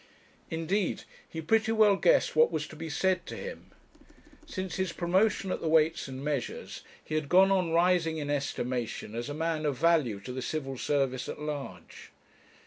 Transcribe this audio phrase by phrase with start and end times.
[0.49, 3.69] Indeed, he pretty well guessed what was to be said to him.
[4.47, 9.13] Since his promotion at the Weights and Measures he had gone on rising in estimation
[9.13, 12.11] as a man of value to the Civil Service at large.